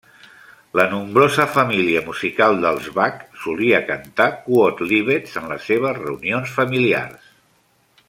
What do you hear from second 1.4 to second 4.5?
família musical dels Bach solia cantar